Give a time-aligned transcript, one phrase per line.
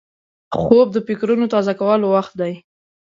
[0.59, 2.53] خوب د فکرونو تازه کولو وخت دی